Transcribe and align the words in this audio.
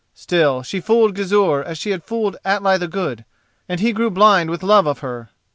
Still, 0.15 0.63
she 0.63 0.79
fooled 0.79 1.13
Gizur 1.13 1.61
as 1.61 1.77
she 1.77 1.91
had 1.91 2.03
fooled 2.03 2.35
Atli 2.43 2.75
the 2.79 2.87
Good, 2.87 3.23
and 3.69 3.79
he 3.79 3.93
grew 3.93 4.09
blind 4.09 4.49
with 4.49 4.63
love 4.63 4.87
of 4.87 5.01
her. 5.05 5.29